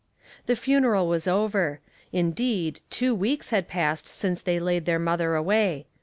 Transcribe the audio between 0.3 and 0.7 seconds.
The